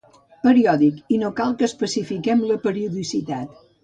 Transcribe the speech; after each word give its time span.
Periòdic, 0.45 0.95
i 1.15 1.19
no 1.23 1.29
cal 1.39 1.53
que 1.59 1.63
n'especifiquem 1.67 2.41
la 2.53 2.57
periodicitat. 2.65 3.55